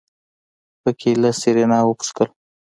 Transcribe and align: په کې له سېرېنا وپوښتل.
په 0.81 0.89
کې 0.99 1.11
له 1.21 1.29
سېرېنا 1.39 1.79
وپوښتل. 1.85 2.29